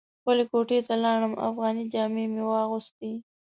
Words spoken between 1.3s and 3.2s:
افغاني جامې مې واغوستې.